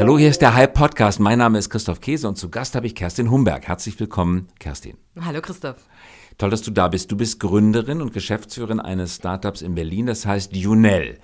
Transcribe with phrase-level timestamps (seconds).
[0.00, 1.20] Hallo, hier ist der Hype Podcast.
[1.20, 3.68] Mein Name ist Christoph Käse und zu Gast habe ich Kerstin Humberg.
[3.68, 4.96] Herzlich willkommen, Kerstin.
[5.20, 5.76] Hallo, Christoph.
[6.38, 7.12] Toll, dass du da bist.
[7.12, 11.18] Du bist Gründerin und Geschäftsführerin eines Startups in Berlin, das heißt Junel.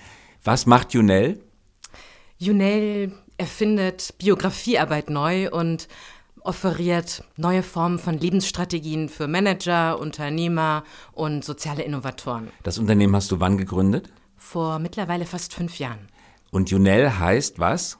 [0.45, 1.41] Was macht Junel?
[2.37, 5.89] Junel erfindet Biografiearbeit neu und
[6.43, 12.51] offeriert neue Formen von Lebensstrategien für Manager, Unternehmer und soziale Innovatoren.
[12.63, 14.11] Das Unternehmen hast du wann gegründet?
[14.37, 16.09] Vor mittlerweile fast fünf Jahren.
[16.51, 17.97] Und Junel heißt was?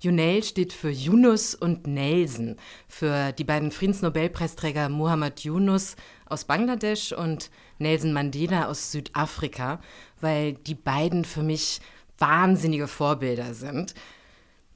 [0.00, 2.56] Junel steht für Yunus und Nelson,
[2.88, 9.80] für die beiden Friedensnobelpreisträger Muhammad Yunus aus Bangladesch und Nelson Mandela aus Südafrika,
[10.22, 11.80] weil die beiden für mich
[12.16, 13.94] wahnsinnige Vorbilder sind.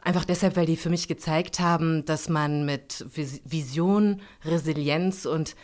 [0.02, 5.56] Einfach deshalb, weil die für mich gezeigt haben, dass man mit Vision, Resilienz und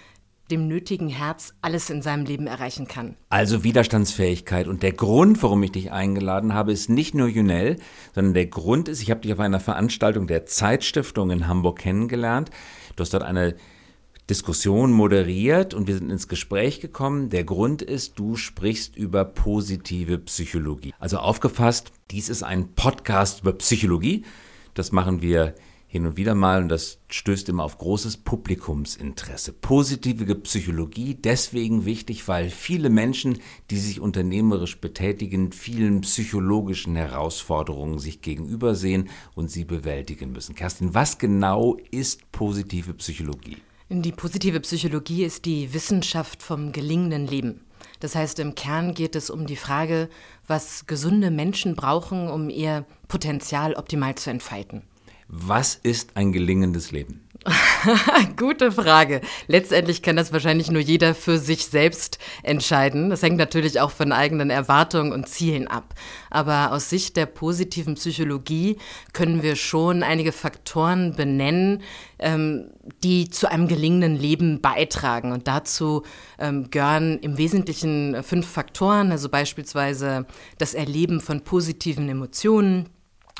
[0.50, 3.16] dem nötigen Herz alles in seinem Leben erreichen kann.
[3.28, 4.68] Also Widerstandsfähigkeit.
[4.68, 7.76] Und der Grund, warum ich dich eingeladen habe, ist nicht nur Junel,
[8.14, 12.50] sondern der Grund ist, ich habe dich auf einer Veranstaltung der Zeitstiftung in Hamburg kennengelernt.
[12.96, 13.54] Du hast dort eine
[14.28, 17.30] Diskussion moderiert und wir sind ins Gespräch gekommen.
[17.30, 20.94] Der Grund ist, du sprichst über positive Psychologie.
[21.00, 24.24] Also aufgefasst, dies ist ein Podcast über Psychologie.
[24.74, 25.54] Das machen wir
[25.92, 29.52] hin und wieder mal und das stößt immer auf großes Publikumsinteresse.
[29.52, 33.40] Positive Psychologie deswegen wichtig, weil viele Menschen,
[33.72, 40.54] die sich unternehmerisch betätigen, vielen psychologischen Herausforderungen sich gegenübersehen und sie bewältigen müssen.
[40.54, 43.56] Kerstin, was genau ist positive Psychologie?
[43.88, 47.62] Die positive Psychologie ist die Wissenschaft vom gelingenden Leben.
[47.98, 50.08] Das heißt, im Kern geht es um die Frage,
[50.46, 54.82] was gesunde Menschen brauchen, um ihr Potenzial optimal zu entfalten.
[55.32, 57.20] Was ist ein gelingendes Leben?
[58.36, 59.20] Gute Frage.
[59.46, 63.10] Letztendlich kann das wahrscheinlich nur jeder für sich selbst entscheiden.
[63.10, 65.94] Das hängt natürlich auch von eigenen Erwartungen und Zielen ab.
[66.30, 68.78] Aber aus Sicht der positiven Psychologie
[69.12, 71.82] können wir schon einige Faktoren benennen,
[72.18, 72.72] ähm,
[73.04, 75.30] die zu einem gelingenden Leben beitragen.
[75.30, 76.02] Und dazu
[76.40, 80.26] ähm, gehören im Wesentlichen fünf Faktoren, also beispielsweise
[80.58, 82.88] das Erleben von positiven Emotionen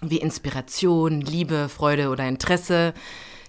[0.03, 2.95] wie Inspiration, Liebe, Freude oder Interesse.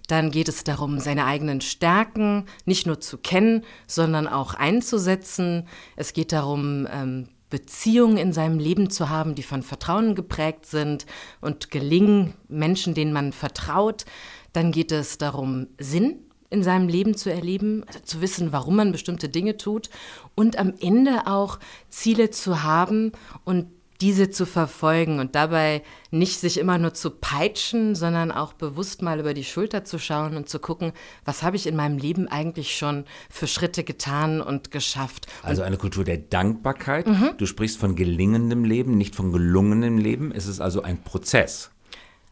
[0.08, 5.68] Dann geht es darum, seine eigenen Stärken nicht nur zu kennen, sondern auch einzusetzen.
[5.96, 11.06] Es geht darum, ähm, Beziehungen in seinem Leben zu haben, die von Vertrauen geprägt sind
[11.42, 14.06] und gelingen Menschen, denen man vertraut.
[14.54, 16.20] Dann geht es darum, Sinn
[16.50, 19.90] in seinem Leben zu erleben, also zu wissen, warum man bestimmte Dinge tut
[20.36, 23.14] und am Ende auch Ziele zu haben
[23.46, 23.68] und
[24.02, 29.20] diese zu verfolgen und dabei nicht sich immer nur zu peitschen, sondern auch bewusst mal
[29.20, 30.92] über die Schulter zu schauen und zu gucken,
[31.24, 35.28] was habe ich in meinem Leben eigentlich schon für Schritte getan und geschafft.
[35.44, 37.08] Also eine Kultur der Dankbarkeit.
[37.08, 37.32] Mhm.
[37.38, 40.32] Du sprichst von gelingendem Leben, nicht von gelungenem Leben.
[40.32, 41.70] Es ist also ein Prozess.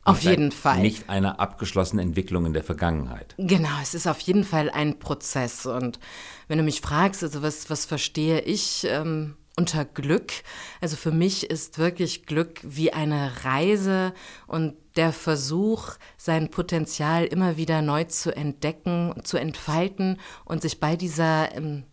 [0.03, 0.79] Auf jeden Fall.
[0.79, 3.35] Nicht eine abgeschlossene Entwicklung in der Vergangenheit.
[3.37, 5.67] Genau, es ist auf jeden Fall ein Prozess.
[5.67, 5.99] Und
[6.47, 10.31] wenn du mich fragst, also was, was verstehe ich ähm, unter Glück.
[10.79, 14.13] Also für mich ist wirklich Glück wie eine Reise
[14.47, 20.95] und der Versuch, sein Potenzial immer wieder neu zu entdecken, zu entfalten und sich bei
[20.95, 21.83] dieser ähm,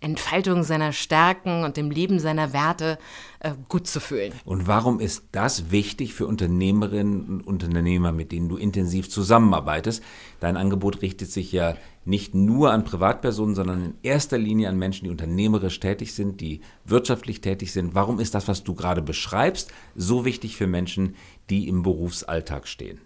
[0.00, 2.98] Entfaltung seiner Stärken und dem Leben seiner Werte
[3.40, 4.32] äh, gut zu fühlen.
[4.44, 10.02] Und warum ist das wichtig für Unternehmerinnen und Unternehmer, mit denen du intensiv zusammenarbeitest?
[10.38, 15.04] Dein Angebot richtet sich ja nicht nur an Privatpersonen, sondern in erster Linie an Menschen,
[15.04, 17.94] die unternehmerisch tätig sind, die wirtschaftlich tätig sind.
[17.94, 21.16] Warum ist das, was du gerade beschreibst, so wichtig für Menschen,
[21.48, 23.00] die im Berufsalltag stehen?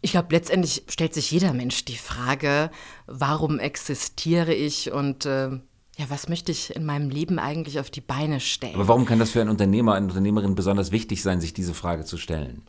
[0.00, 2.70] Ich glaube, letztendlich stellt sich jeder Mensch die Frage,
[3.06, 5.58] warum existiere ich und äh,
[5.98, 8.76] ja, was möchte ich in meinem Leben eigentlich auf die Beine stellen?
[8.76, 12.04] Aber warum kann das für einen Unternehmer, eine Unternehmerin besonders wichtig sein, sich diese Frage
[12.04, 12.62] zu stellen?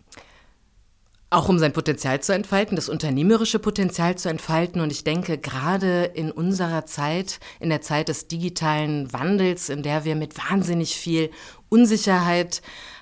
[1.29, 4.81] Auch um sein Potenzial zu entfalten, das unternehmerische Potenzial zu entfalten.
[4.81, 10.05] Und ich denke, gerade in unserer Zeit, in der Zeit des digitalen Wandels, in der
[10.05, 11.29] wir mit wahnsinnig viel
[11.69, 12.61] Unsicherheit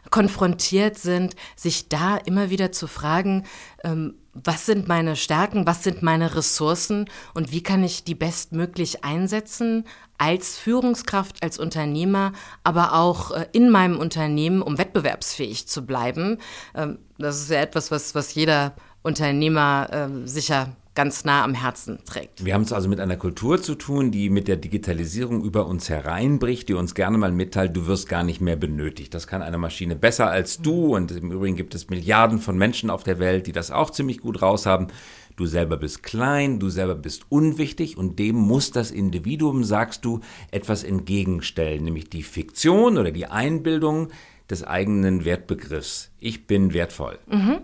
[0.09, 3.43] konfrontiert sind, sich da immer wieder zu fragen,
[3.84, 9.03] ähm, was sind meine Stärken, was sind meine Ressourcen und wie kann ich die bestmöglich
[9.03, 9.85] einsetzen
[10.17, 12.34] als Führungskraft, als Unternehmer,
[12.64, 16.37] aber auch äh, in meinem Unternehmen, um wettbewerbsfähig zu bleiben.
[16.75, 21.99] Ähm, das ist ja etwas, was, was jeder Unternehmer ähm, sicher ganz nah am Herzen
[22.05, 22.44] trägt.
[22.44, 25.90] Wir haben es also mit einer Kultur zu tun, die mit der Digitalisierung über uns
[25.90, 29.14] hereinbricht, die uns gerne mal mitteilt, du wirst gar nicht mehr benötigt.
[29.14, 32.90] Das kann eine Maschine besser als du und im Übrigen gibt es Milliarden von Menschen
[32.90, 34.88] auf der Welt, die das auch ziemlich gut raushaben.
[35.35, 40.22] Du selber bist klein, du selber bist unwichtig und dem muss das Individuum, sagst du,
[40.50, 44.08] etwas entgegenstellen, nämlich die Fiktion oder die Einbildung
[44.50, 46.09] des eigenen Wertbegriffs.
[46.20, 47.20] Ich bin wertvoll.
[47.28, 47.59] Mhm.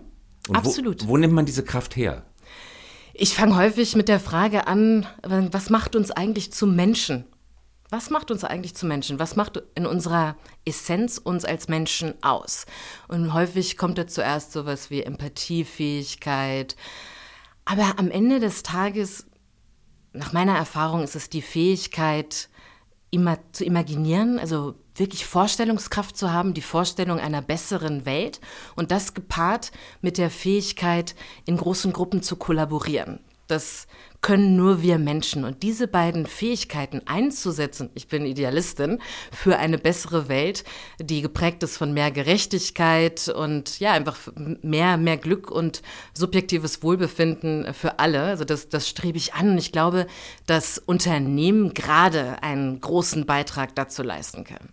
[0.46, 1.04] Und Absolut.
[1.04, 2.22] Wo, wo nimmt man diese Kraft her?
[3.16, 7.24] Ich fange häufig mit der Frage an, was macht uns eigentlich zum Menschen?
[7.88, 9.20] Was macht uns eigentlich zu Menschen?
[9.20, 12.66] Was macht in unserer Essenz uns als Menschen aus?
[13.06, 16.74] Und häufig kommt da zuerst sowas wie Empathiefähigkeit.
[17.64, 19.26] Aber am Ende des Tages,
[20.12, 22.48] nach meiner Erfahrung, ist es die Fähigkeit,
[23.12, 28.40] immer zu imaginieren, also wirklich Vorstellungskraft zu haben, die Vorstellung einer besseren Welt
[28.76, 31.14] und das gepaart mit der Fähigkeit,
[31.44, 33.20] in großen Gruppen zu kollaborieren.
[33.46, 33.86] Das
[34.22, 35.44] können nur wir Menschen.
[35.44, 39.00] Und diese beiden Fähigkeiten einzusetzen, ich bin Idealistin,
[39.30, 40.64] für eine bessere Welt,
[40.98, 45.82] die geprägt ist von mehr Gerechtigkeit und ja, einfach mehr, mehr Glück und
[46.14, 48.22] subjektives Wohlbefinden für alle.
[48.22, 49.50] Also das, das strebe ich an.
[49.50, 50.06] Und ich glaube,
[50.46, 54.70] dass Unternehmen gerade einen großen Beitrag dazu leisten können.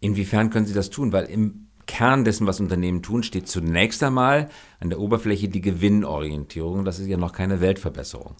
[0.00, 1.12] Inwiefern können Sie das tun?
[1.12, 4.48] Weil im Kern dessen, was Unternehmen tun, steht zunächst einmal
[4.78, 6.84] an der Oberfläche die Gewinnorientierung.
[6.84, 8.36] Das ist ja noch keine Weltverbesserung.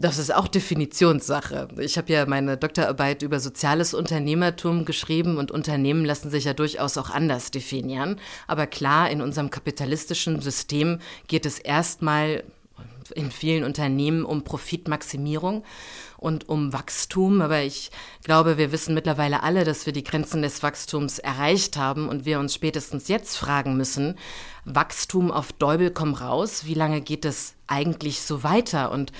[0.00, 1.68] Das ist auch Definitionssache.
[1.78, 6.96] Ich habe ja meine Doktorarbeit über soziales Unternehmertum geschrieben und Unternehmen lassen sich ja durchaus
[6.98, 8.20] auch anders definieren.
[8.46, 12.44] Aber klar, in unserem kapitalistischen System geht es erstmal
[13.14, 15.64] in vielen Unternehmen um Profitmaximierung
[16.18, 17.40] und um Wachstum.
[17.40, 17.90] Aber ich
[18.24, 22.38] glaube, wir wissen mittlerweile alle, dass wir die Grenzen des Wachstums erreicht haben und wir
[22.38, 24.18] uns spätestens jetzt fragen müssen,
[24.66, 28.90] Wachstum auf Däubel komm raus, wie lange geht es eigentlich so weiter?
[28.90, 29.12] Und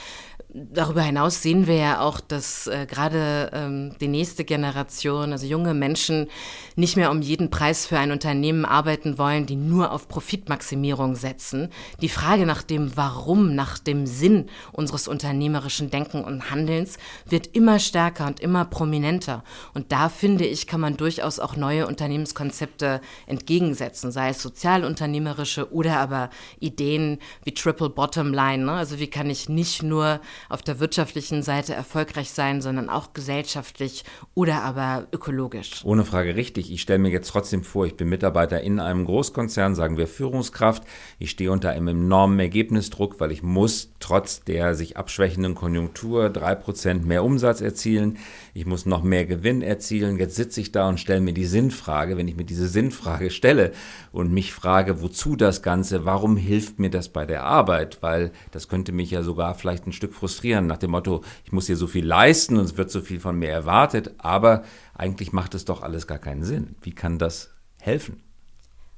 [0.55, 5.75] darüber hinaus sehen wir ja auch, dass äh, gerade ähm, die nächste Generation, also junge
[5.75, 6.29] Menschen,
[6.75, 11.69] nicht mehr um jeden Preis für ein Unternehmen arbeiten wollen, die nur auf Profitmaximierung setzen.
[12.01, 17.79] Die Frage nach dem Warum, nach dem Sinn unseres unternehmerischen Denken und Handelns wird immer
[17.79, 19.45] stärker und immer prominenter.
[19.75, 25.99] Und da finde ich, kann man durchaus auch neue Unternehmenskonzepte entgegensetzen, sei es sozialunternehmerische oder
[25.99, 28.65] aber Ideen wie Triple Bottom Line.
[28.65, 28.73] Ne?
[28.73, 34.05] Also wie kann ich nicht nur auf der wirtschaftlichen Seite erfolgreich sein, sondern auch gesellschaftlich
[34.35, 35.85] oder aber ökologisch.
[35.85, 36.71] Ohne Frage richtig.
[36.73, 40.83] Ich stelle mir jetzt trotzdem vor, ich bin Mitarbeiter in einem Großkonzern, sagen wir Führungskraft.
[41.19, 46.55] Ich stehe unter einem enormen Ergebnisdruck, weil ich muss trotz der sich abschwächenden Konjunktur drei
[46.55, 48.19] Prozent mehr Umsatz erzielen.
[48.55, 50.19] Ich muss noch mehr Gewinn erzielen.
[50.19, 52.17] Jetzt sitze ich da und stelle mir die Sinnfrage.
[52.17, 53.73] Wenn ich mir diese Sinnfrage stelle
[54.13, 57.99] und mich frage, wozu das Ganze, warum hilft mir das bei der Arbeit?
[58.03, 61.67] Weil das könnte mich ja sogar vielleicht ein Stück frustrieren, nach dem Motto, ich muss
[61.67, 64.65] hier so viel leisten und es wird so viel von mir erwartet, aber
[64.95, 66.77] eigentlich macht es doch alles gar keinen Sinn.
[66.83, 67.51] Wie kann das
[67.81, 68.28] helfen?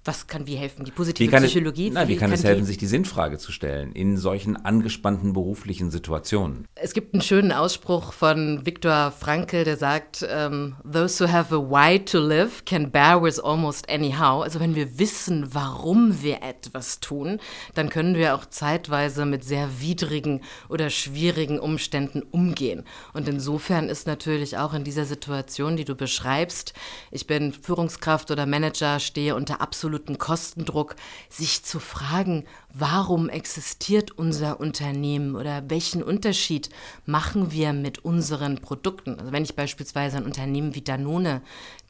[0.02, 0.87] Was kann wie helfen?
[0.87, 1.88] Die positive wie Psychologie?
[1.88, 5.35] Es, na, wie kann, kann es helfen, sich die Sinnfrage zu stellen in solchen angespannten
[5.35, 6.67] beruflichen Situationen?
[6.75, 11.58] Es gibt einen schönen Ausspruch von Viktor Frankl, der sagt, ähm, those who have a
[11.58, 14.43] why to live can bear with almost anyhow.
[14.43, 17.38] Also wenn wir wissen, warum wir etwas tun,
[17.75, 22.85] dann können wir auch zeitweise mit sehr widrigen oder schwierigen Umständen umgehen.
[23.12, 26.73] Und insofern ist natürlich auch in dieser Situation, die du beschreibst,
[27.11, 30.95] ich bin Führungskraft oder Manager, stehe unter absolut absoluten Kostendruck,
[31.29, 36.71] sich zu fragen, warum existiert unser Unternehmen oder welchen Unterschied
[37.07, 39.19] machen wir mit unseren Produkten.
[39.19, 41.43] Also wenn ich beispielsweise an Unternehmen wie Danone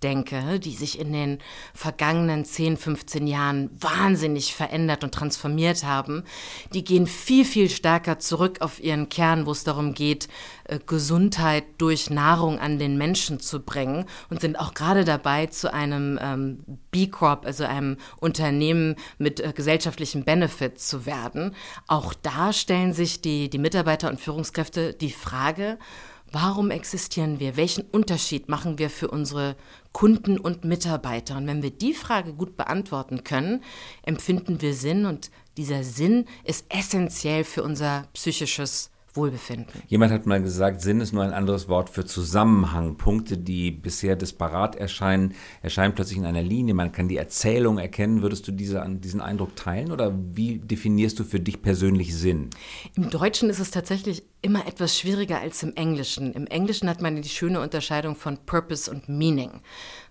[0.02, 1.38] denke, die sich in den
[1.74, 6.24] vergangenen 10, 15 Jahren wahnsinnig verändert und transformiert haben,
[6.72, 10.28] die gehen viel, viel stärker zurück auf ihren Kern, wo es darum geht,
[10.64, 15.72] äh, Gesundheit durch Nahrung an den Menschen zu bringen und sind auch gerade dabei, zu
[15.72, 21.54] einem ähm, B-Corp, also einem Unternehmen mit äh, gesellschaftlichen Benefits zu werden.
[21.86, 25.78] Auch da stellen sich die, die Mitarbeiter und Führungskräfte die Frage,
[26.32, 27.56] Warum existieren wir?
[27.56, 29.56] Welchen Unterschied machen wir für unsere
[29.92, 31.36] Kunden und Mitarbeiter?
[31.36, 33.62] Und wenn wir die Frage gut beantworten können,
[34.02, 39.82] empfinden wir Sinn und dieser Sinn ist essentiell für unser psychisches Wohlbefinden.
[39.86, 42.96] Jemand hat mal gesagt, Sinn ist nur ein anderes Wort für Zusammenhang.
[42.96, 46.74] Punkte, die bisher disparat erscheinen, erscheinen plötzlich in einer Linie.
[46.74, 48.22] Man kann die Erzählung erkennen.
[48.22, 52.50] Würdest du diese, diesen Eindruck teilen oder wie definierst du für dich persönlich Sinn?
[52.96, 56.32] Im Deutschen ist es tatsächlich immer etwas schwieriger als im Englischen.
[56.32, 59.60] Im Englischen hat man die schöne Unterscheidung von Purpose und Meaning.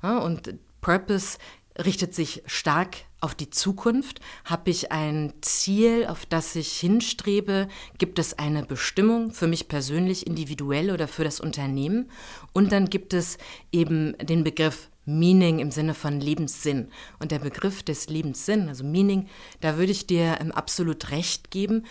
[0.02, 1.38] und Purpose
[1.78, 4.20] richtet sich stark auf die Zukunft?
[4.46, 7.68] Habe ich ein Ziel, auf das ich hinstrebe?
[7.98, 12.10] Gibt es eine Bestimmung für mich persönlich, individuell oder für das Unternehmen?
[12.54, 13.38] Und dann gibt es
[13.72, 16.90] eben den Begriff Meaning im Sinne von Lebenssinn.
[17.20, 19.28] Und der Begriff des Lebenssinn, also Meaning,
[19.60, 21.86] da würde ich dir absolut recht geben.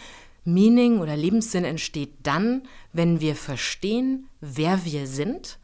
[0.45, 5.59] Meaning oder Lebenssinn entsteht dann, wenn wir verstehen, wer wir sind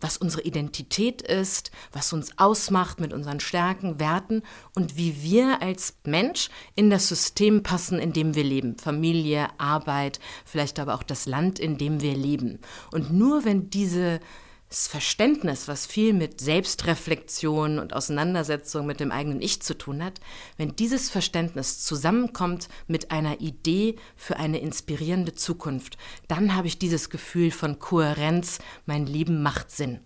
[0.00, 4.42] was unsere Identität ist, was uns ausmacht mit unseren Stärken, Werten
[4.74, 8.76] und wie wir als Mensch in das System passen, in dem wir leben.
[8.78, 12.60] Familie, Arbeit, vielleicht aber auch das Land, in dem wir leben.
[12.92, 14.20] Und nur wenn diese
[14.68, 20.20] das Verständnis, was viel mit Selbstreflexion und Auseinandersetzung mit dem eigenen Ich zu tun hat,
[20.58, 25.96] wenn dieses Verständnis zusammenkommt mit einer Idee für eine inspirierende Zukunft,
[26.28, 30.00] dann habe ich dieses Gefühl von Kohärenz, mein Leben macht Sinn.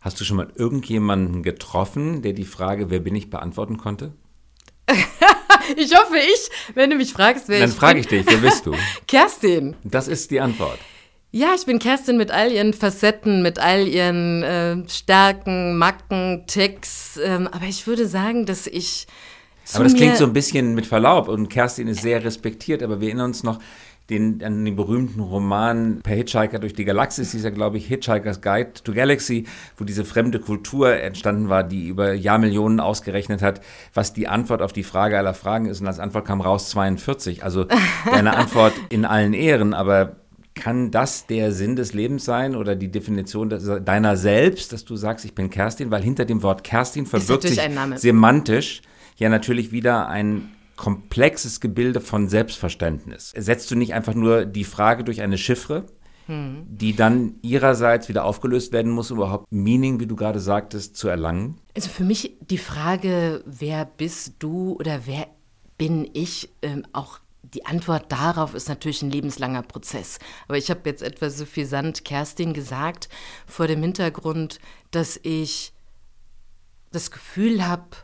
[0.00, 4.14] Hast du schon mal irgendjemanden getroffen, der die Frage, wer bin ich, beantworten konnte?
[5.76, 6.74] ich hoffe ich.
[6.74, 8.74] Wenn du mich fragst, wer Dann ich frage ich dich, wer bist du?
[9.06, 9.76] Kerstin.
[9.82, 10.78] Das ist die Antwort.
[11.36, 17.18] Ja, ich bin Kerstin mit all ihren Facetten, mit all ihren äh, Stärken, Macken, Ticks.
[17.20, 19.08] Ähm, aber ich würde sagen, dass ich.
[19.72, 23.08] aber das klingt so ein bisschen mit Verlaub und Kerstin ist sehr respektiert, aber wir
[23.08, 23.58] erinnern uns noch
[24.10, 28.40] den, an den berühmten Roman Per Hitchhiker durch die Galaxis, hieß ja, glaube ich, Hitchhiker's
[28.40, 29.44] Guide to Galaxy,
[29.76, 33.60] wo diese fremde Kultur entstanden war, die über Jahrmillionen ausgerechnet hat,
[33.92, 35.80] was die Antwort auf die Frage aller Fragen ist.
[35.80, 37.42] Und als Antwort kam raus 42.
[37.42, 37.64] Also
[38.04, 40.16] deine Antwort in allen Ehren, aber
[40.54, 45.24] kann das der Sinn des Lebens sein oder die Definition deiner selbst, dass du sagst,
[45.24, 45.90] ich bin Kerstin?
[45.90, 47.60] Weil hinter dem Wort Kerstin verbirgt sich
[47.96, 48.82] semantisch
[49.16, 53.32] ja natürlich wieder ein komplexes Gebilde von Selbstverständnis.
[53.36, 55.86] Setzt du nicht einfach nur die Frage durch eine Chiffre,
[56.26, 56.66] hm.
[56.68, 61.08] die dann ihrerseits wieder aufgelöst werden muss, um überhaupt Meaning, wie du gerade sagtest, zu
[61.08, 61.58] erlangen?
[61.76, 65.28] Also für mich die Frage, wer bist du oder wer
[65.78, 67.18] bin ich, ähm, auch
[67.54, 70.18] die Antwort darauf ist natürlich ein lebenslanger Prozess.
[70.48, 73.08] Aber ich habe jetzt etwas suffisant Kerstin gesagt,
[73.46, 74.58] vor dem Hintergrund,
[74.90, 75.72] dass ich
[76.90, 77.96] das Gefühl habe,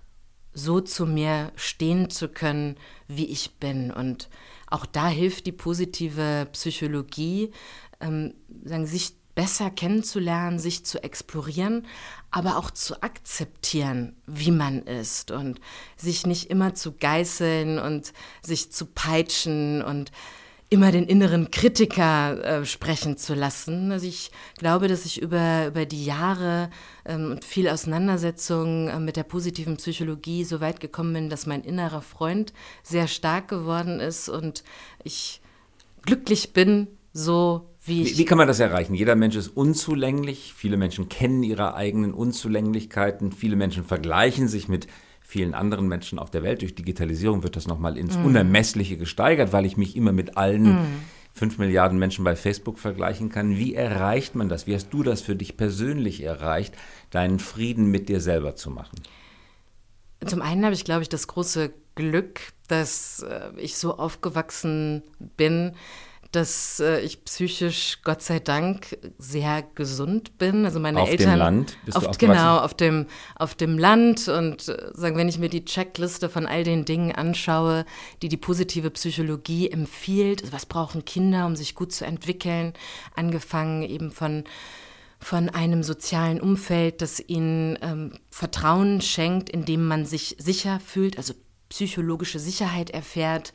[0.52, 2.76] so zu mir stehen zu können,
[3.08, 3.90] wie ich bin.
[3.90, 4.28] Und
[4.68, 7.52] auch da hilft die positive Psychologie,
[8.00, 11.86] ähm, sagen, sich besser kennenzulernen, sich zu explorieren,
[12.30, 15.60] aber auch zu akzeptieren, wie man ist und
[15.96, 20.12] sich nicht immer zu geißeln und sich zu peitschen und
[20.72, 23.90] immer den inneren Kritiker äh, sprechen zu lassen.
[23.90, 26.70] Also ich glaube, dass ich über, über die Jahre
[27.04, 31.64] ähm, und viel Auseinandersetzung äh, mit der positiven Psychologie so weit gekommen bin, dass mein
[31.64, 32.52] innerer Freund
[32.84, 34.62] sehr stark geworden ist und
[35.02, 35.42] ich
[36.02, 38.94] glücklich bin, so wie, wie, wie, kann man das erreichen?
[38.94, 40.54] Jeder Mensch ist unzulänglich.
[40.56, 43.32] Viele Menschen kennen ihre eigenen Unzulänglichkeiten.
[43.32, 44.86] Viele Menschen vergleichen sich mit
[45.20, 46.62] vielen anderen Menschen auf der Welt.
[46.62, 48.24] Durch Digitalisierung wird das nochmal ins mm.
[48.24, 50.86] Unermessliche gesteigert, weil ich mich immer mit allen mm.
[51.32, 53.56] fünf Milliarden Menschen bei Facebook vergleichen kann.
[53.56, 54.66] Wie erreicht man das?
[54.66, 56.74] Wie hast du das für dich persönlich erreicht,
[57.10, 59.00] deinen Frieden mit dir selber zu machen?
[60.24, 65.02] Zum einen habe ich, glaube ich, das große Glück, dass äh, ich so aufgewachsen
[65.36, 65.72] bin,
[66.32, 70.64] dass äh, ich psychisch, Gott sei Dank, sehr gesund bin.
[70.64, 71.28] Also meine auf Eltern.
[71.28, 73.06] Auf dem Land bist auf, du Genau, auf dem,
[73.36, 74.28] auf dem Land.
[74.28, 77.84] Und äh, sagen, wenn ich mir die Checkliste von all den Dingen anschaue,
[78.22, 82.74] die die positive Psychologie empfiehlt, also was brauchen Kinder, um sich gut zu entwickeln,
[83.14, 84.44] angefangen eben von
[85.22, 91.34] von einem sozialen Umfeld, das ihnen ähm, Vertrauen schenkt, indem man sich sicher fühlt, also
[91.68, 93.52] psychologische Sicherheit erfährt,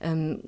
[0.00, 0.40] ähm,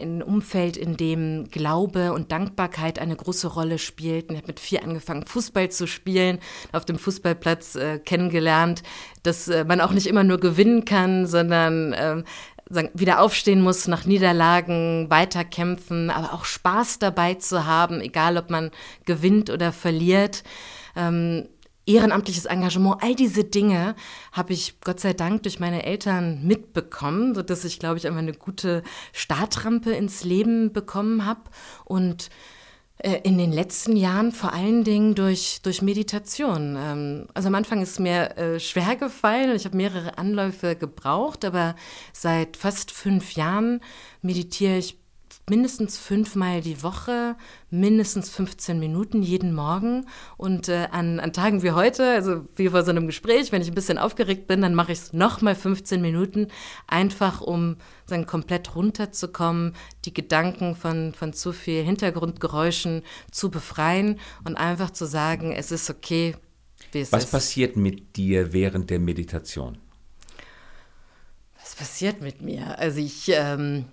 [0.00, 4.30] ein Umfeld, in dem Glaube und Dankbarkeit eine große Rolle spielt.
[4.30, 6.38] Ich habe mit vier angefangen, Fußball zu spielen,
[6.72, 8.82] auf dem Fußballplatz äh, kennengelernt,
[9.22, 12.22] dass äh, man auch nicht immer nur gewinnen kann, sondern äh,
[12.68, 18.70] wieder aufstehen muss nach Niederlagen, weiterkämpfen, aber auch Spaß dabei zu haben, egal ob man
[19.04, 20.42] gewinnt oder verliert.
[20.96, 21.48] Ähm,
[21.86, 23.94] ehrenamtliches Engagement, all diese Dinge
[24.32, 28.32] habe ich Gott sei Dank durch meine Eltern mitbekommen, sodass ich, glaube ich, einmal eine
[28.32, 31.42] gute Startrampe ins Leben bekommen habe
[31.84, 32.28] und
[32.98, 36.76] äh, in den letzten Jahren vor allen Dingen durch, durch Meditation.
[36.78, 40.76] Ähm, also am Anfang ist es mir äh, schwer gefallen und ich habe mehrere Anläufe
[40.76, 41.76] gebraucht, aber
[42.12, 43.80] seit fast fünf Jahren
[44.22, 44.98] meditiere ich
[45.48, 47.36] mindestens fünfmal die Woche,
[47.70, 50.06] mindestens 15 Minuten jeden Morgen.
[50.36, 53.68] Und äh, an, an Tagen wie heute, also wie vor so einem Gespräch, wenn ich
[53.68, 56.48] ein bisschen aufgeregt bin, dann mache ich es nochmal 15 Minuten,
[56.88, 57.76] einfach um
[58.08, 59.74] dann komplett runterzukommen,
[60.04, 65.90] die Gedanken von, von zu viel Hintergrundgeräuschen zu befreien und einfach zu sagen, es ist
[65.90, 66.34] okay,
[66.90, 67.32] wie es Was ist.
[67.32, 69.78] Was passiert mit dir während der Meditation?
[71.60, 72.78] Was passiert mit mir?
[72.78, 73.86] Also ich ähm,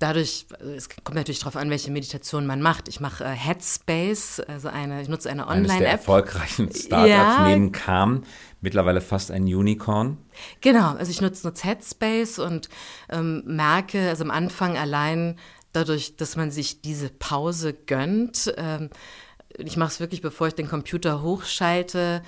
[0.00, 2.88] dadurch, es kommt natürlich darauf an, welche Meditation man macht.
[2.88, 5.70] Ich mache äh, Headspace, also eine, ich nutze eine Online-App.
[5.70, 7.48] Eines der erfolgreichen Startups ja.
[7.48, 8.24] neben Calm,
[8.60, 10.18] mittlerweile fast ein Unicorn.
[10.60, 12.68] Genau, also ich nutze, nutze Headspace und
[13.10, 15.38] ähm, merke, also am Anfang allein
[15.72, 18.90] dadurch, dass man sich diese Pause gönnt, ähm,
[19.56, 22.22] ich mache es wirklich, bevor ich den Computer hochschalte.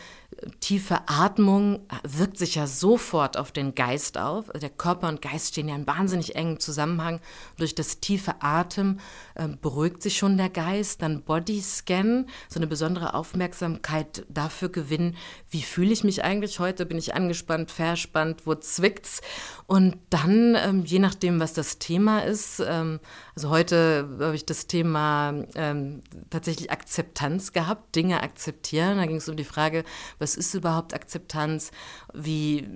[0.60, 4.50] Tiefe Atmung wirkt sich ja sofort auf den Geist auf.
[4.50, 7.20] Der Körper und Geist stehen ja in wahnsinnig engen Zusammenhang.
[7.58, 8.98] Durch das tiefe Atem
[9.34, 11.02] äh, beruhigt sich schon der Geist.
[11.02, 15.16] Dann Bodyscan, so eine besondere Aufmerksamkeit dafür gewinnen,
[15.50, 16.86] wie fühle ich mich eigentlich heute?
[16.86, 19.20] Bin ich angespannt, verspannt, wo zwickt's?
[19.66, 23.00] Und dann, ähm, je nachdem, was das Thema ist, ähm,
[23.34, 28.98] also heute habe ich das Thema ähm, tatsächlich Akzeptanz gehabt, Dinge akzeptieren.
[28.98, 29.84] Da ging es um die Frage,
[30.22, 31.70] was ist überhaupt Akzeptanz?
[32.14, 32.66] Wie,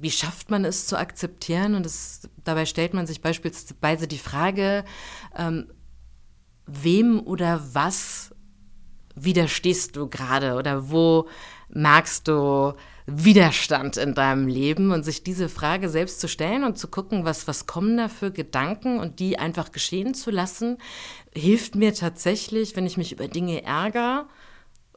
[0.00, 1.76] wie schafft man es zu akzeptieren?
[1.76, 4.84] Und das, dabei stellt man sich beispielsweise die Frage,
[5.36, 5.70] ähm,
[6.66, 8.34] wem oder was
[9.14, 11.28] widerstehst du gerade oder wo
[11.68, 12.74] merkst du,
[13.06, 17.46] Widerstand in deinem Leben und sich diese Frage selbst zu stellen und zu gucken, was,
[17.46, 20.78] was kommen da für Gedanken und die einfach geschehen zu lassen,
[21.34, 24.26] hilft mir tatsächlich, wenn ich mich über Dinge ärgere,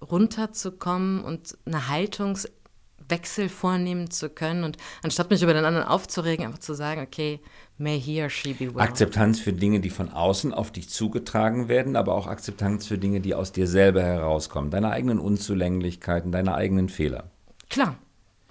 [0.02, 6.60] runterzukommen und eine Haltungswechsel vornehmen zu können und anstatt mich über den anderen aufzuregen, einfach
[6.60, 7.40] zu sagen, okay,
[7.78, 8.82] may he or she be well.
[8.82, 13.22] Akzeptanz für Dinge, die von außen auf dich zugetragen werden, aber auch Akzeptanz für Dinge,
[13.22, 17.32] die aus dir selber herauskommen, deine eigenen Unzulänglichkeiten, deine eigenen Fehler.
[17.70, 17.98] Klar,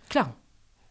[0.09, 0.35] klar.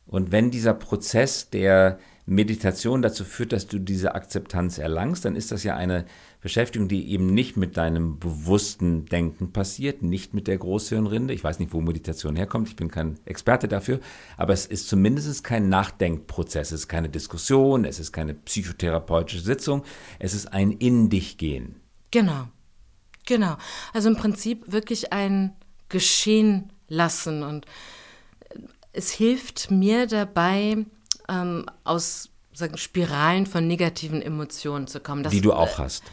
[0.08, 5.52] Und wenn dieser Prozess der Meditation dazu führt, dass du diese Akzeptanz erlangst, dann ist
[5.52, 6.06] das ja eine
[6.42, 11.36] Beschäftigung, die eben nicht mit deinem bewussten Denken passiert, nicht mit der Großhirnrinde.
[11.36, 14.00] Ich weiß nicht, wo Meditation herkommt, ich bin kein Experte dafür,
[14.38, 19.84] aber es ist zumindest kein Nachdenkprozess, es ist keine Diskussion, es ist keine psychotherapeutische Sitzung,
[20.18, 21.76] es ist ein In dich gehen.
[22.10, 22.48] Genau,
[23.28, 23.58] genau.
[23.94, 25.54] Also im Prinzip wirklich ein
[25.90, 27.68] Geschehen lassen und
[28.94, 30.86] es hilft mir dabei,
[31.30, 35.24] ähm, aus sagen, Spiralen von negativen Emotionen zu kommen.
[35.24, 36.04] Das, Die du auch hast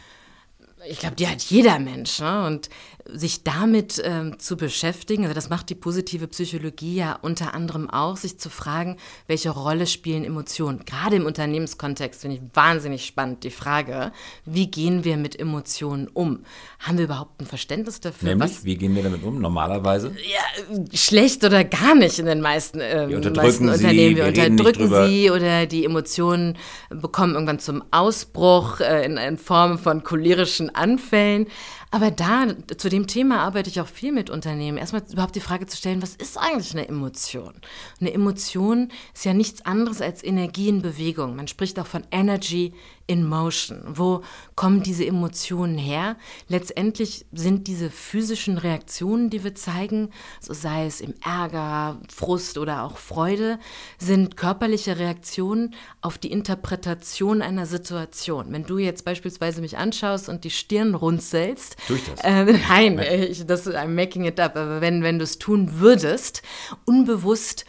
[0.87, 2.19] ich glaube, die hat jeder Mensch.
[2.19, 2.45] Ne?
[2.45, 2.69] Und
[3.05, 8.15] sich damit ähm, zu beschäftigen, also das macht die positive Psychologie ja unter anderem auch,
[8.15, 8.97] sich zu fragen,
[9.27, 10.85] welche Rolle spielen Emotionen.
[10.85, 14.13] Gerade im Unternehmenskontext finde ich wahnsinnig spannend die Frage,
[14.45, 16.45] wie gehen wir mit Emotionen um?
[16.79, 18.29] Haben wir überhaupt ein Verständnis dafür?
[18.29, 20.15] Nämlich, was, wie gehen wir damit um normalerweise?
[20.15, 24.15] Ja, schlecht oder gar nicht in den meisten, ähm, wir unterdrücken meisten sie, Unternehmen.
[24.15, 26.57] Wir, wir unterdrücken sie oder die Emotionen
[26.89, 31.47] bekommen irgendwann zum Ausbruch äh, in, in Form von cholerischen Anfällen.
[31.93, 34.79] Aber da, zu dem Thema arbeite ich auch viel mit Unternehmen.
[34.79, 37.53] Erstmal überhaupt die Frage zu stellen, was ist eigentlich eine Emotion?
[38.01, 41.35] Eine Emotion ist ja nichts anderes als Energie in Bewegung.
[41.35, 42.73] Man spricht auch von Energy
[43.05, 43.81] in Motion.
[43.85, 44.21] Wo
[44.55, 46.15] kommen diese Emotionen her?
[46.47, 52.83] Letztendlich sind diese physischen Reaktionen, die wir zeigen, so sei es im Ärger, Frust oder
[52.83, 53.59] auch Freude,
[53.99, 58.47] sind körperliche Reaktionen auf die Interpretation einer Situation.
[58.49, 62.19] Wenn du jetzt beispielsweise mich anschaust und die Stirn runzelst, Tue ich das?
[62.21, 64.55] Äh, nein, ich, das, I'm making it up.
[64.55, 66.41] Aber wenn, wenn du es tun würdest,
[66.85, 67.65] unbewusst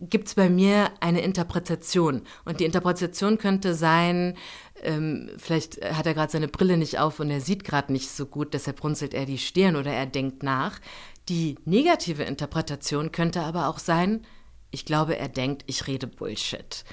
[0.00, 2.22] gibt es bei mir eine Interpretation.
[2.44, 4.36] Und die Interpretation könnte sein,
[4.82, 8.26] ähm, vielleicht hat er gerade seine Brille nicht auf und er sieht gerade nicht so
[8.26, 10.80] gut, deshalb runzelt er die Stirn oder er denkt nach.
[11.28, 14.26] Die negative Interpretation könnte aber auch sein,
[14.72, 16.84] ich glaube, er denkt, ich rede Bullshit.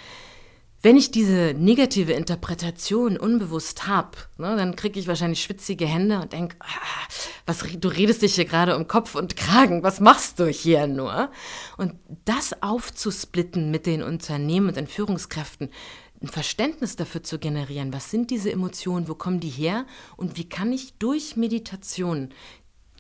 [0.81, 6.31] Wenn ich diese negative Interpretation unbewusst habe, ne, dann kriege ich wahrscheinlich schwitzige Hände und
[6.31, 10.87] denke, ah, du redest dich hier gerade um Kopf und Kragen, was machst du hier
[10.87, 11.31] nur?
[11.77, 15.69] Und das aufzusplitten mit den Unternehmen und den Führungskräften,
[16.21, 20.47] ein Verständnis dafür zu generieren, was sind diese Emotionen, wo kommen die her und wie
[20.47, 22.29] kann ich durch Meditation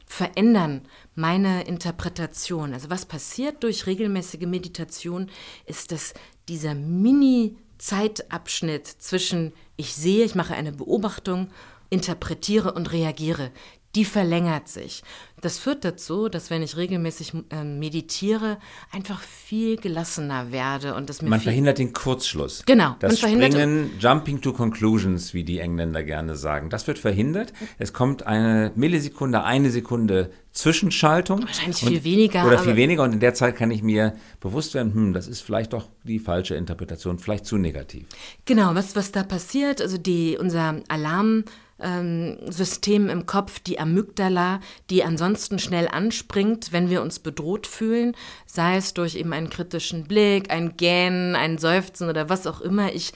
[0.05, 0.81] verändern
[1.15, 2.73] meine Interpretation.
[2.73, 5.29] Also was passiert durch regelmäßige Meditation,
[5.65, 6.13] ist, dass
[6.47, 11.49] dieser Mini Zeitabschnitt zwischen ich sehe, ich mache eine Beobachtung,
[11.89, 13.51] interpretiere und reagiere,
[13.95, 15.03] die verlängert sich.
[15.41, 18.57] Das führt dazu, dass wenn ich regelmäßig äh, meditiere,
[18.91, 22.63] einfach viel gelassener werde und das Man verhindert den Kurzschluss.
[22.65, 22.95] Genau.
[22.99, 27.53] Das Springen, Jumping to Conclusions, wie die Engländer gerne sagen, das wird verhindert.
[27.77, 31.43] Es kommt eine Millisekunde, eine Sekunde Zwischenschaltung.
[31.43, 32.45] Wahrscheinlich viel weniger.
[32.45, 35.41] Oder viel weniger und in der Zeit kann ich mir bewusst werden, hm, das ist
[35.41, 38.05] vielleicht doch die falsche Interpretation, vielleicht zu negativ.
[38.45, 41.45] Genau, was, was da passiert, also die, unser Alarm
[41.81, 48.15] ähm, System im Kopf, die Amygdala, die ansonsten schnell anspringt, wenn wir uns bedroht fühlen,
[48.45, 52.93] sei es durch eben einen kritischen Blick, ein Gähnen, ein Seufzen oder was auch immer
[52.93, 53.13] ich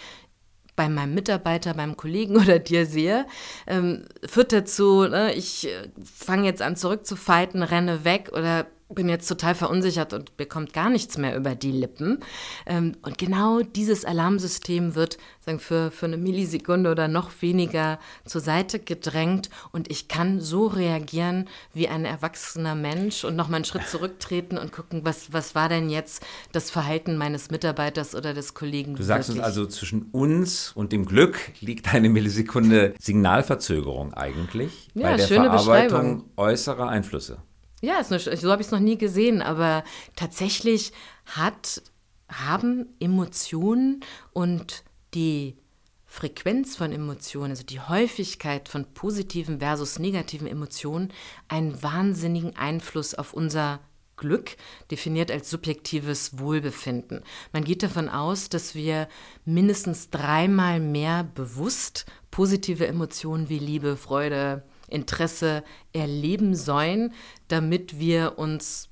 [0.75, 3.25] bei meinem Mitarbeiter, beim Kollegen oder dir sehe,
[3.67, 9.27] ähm, führt dazu, ne, ich äh, fange jetzt an zurückzufighten, renne weg oder bin jetzt
[9.27, 12.19] total verunsichert und bekommt gar nichts mehr über die Lippen.
[12.65, 18.41] Ähm, und genau dieses Alarmsystem wird sagen, für, für eine Millisekunde oder noch weniger zur
[18.41, 23.87] Seite gedrängt und ich kann so reagieren wie ein erwachsener Mensch und nochmal einen Schritt
[23.87, 28.95] zurücktreten und gucken, was, was war denn jetzt das Verhalten meines Mitarbeiters oder des Kollegen.
[28.95, 29.45] Du sagst wirklich?
[29.45, 35.27] uns also, zwischen uns und dem Glück liegt eine Millisekunde Signalverzögerung eigentlich ja, bei der
[35.27, 37.39] Verarbeitung äußerer Einflüsse.
[37.83, 39.83] Ja, eine, so habe ich es noch nie gesehen, aber
[40.15, 40.93] tatsächlich
[41.25, 41.81] hat,
[42.29, 43.99] haben Emotionen
[44.31, 45.57] und die
[46.05, 51.11] Frequenz von Emotionen, also die Häufigkeit von positiven versus negativen Emotionen,
[51.49, 53.81] einen wahnsinnigen Einfluss auf unser
[54.15, 54.55] Glück,
[54.89, 57.21] definiert als subjektives Wohlbefinden.
[57.51, 59.09] Man geht davon aus, dass wir
[59.43, 67.13] mindestens dreimal mehr bewusst positive Emotionen wie Liebe, Freude, Interesse erleben sollen,
[67.47, 68.89] damit wir uns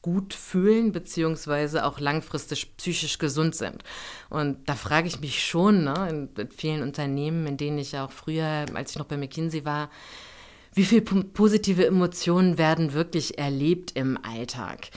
[0.00, 3.82] gut fühlen, beziehungsweise auch langfristig psychisch gesund sind.
[4.30, 8.64] Und da frage ich mich schon, ne, in vielen Unternehmen, in denen ich auch früher,
[8.74, 9.90] als ich noch bei McKinsey war,
[10.74, 14.90] wie viele positive Emotionen werden wirklich erlebt im Alltag?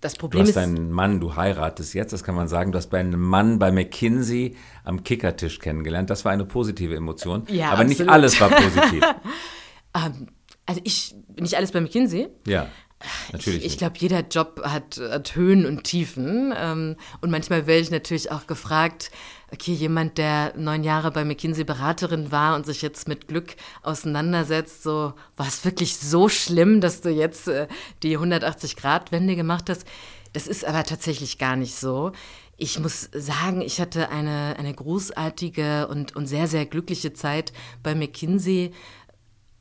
[0.00, 0.62] Das Problem du hast ist.
[0.62, 2.72] einen Mann, du heiratest jetzt, das kann man sagen.
[2.72, 6.08] Du hast bei einem Mann bei McKinsey am Kickertisch kennengelernt.
[6.08, 7.44] Das war eine positive Emotion.
[7.48, 7.98] Ja, aber absolut.
[7.98, 9.04] nicht alles war positiv.
[10.06, 10.28] Ähm,
[10.66, 12.28] also ich, nicht alles bei McKinsey.
[12.46, 12.68] Ja.
[13.32, 13.64] Natürlich.
[13.64, 16.52] Ich, ich glaube, jeder Job hat, hat, Höhen und Tiefen.
[16.56, 19.10] Ähm, und manchmal werde ich natürlich auch gefragt,
[19.52, 24.82] okay, jemand, der neun Jahre bei McKinsey Beraterin war und sich jetzt mit Glück auseinandersetzt,
[24.82, 27.68] so, war es wirklich so schlimm, dass du jetzt äh,
[28.02, 29.86] die 180-Grad-Wende gemacht hast?
[30.32, 32.12] Das ist aber tatsächlich gar nicht so.
[32.56, 37.52] Ich muss sagen, ich hatte eine, eine großartige und, und sehr, sehr glückliche Zeit
[37.84, 38.72] bei McKinsey